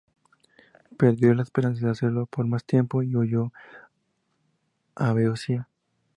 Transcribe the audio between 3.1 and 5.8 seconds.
huyó a Beocia.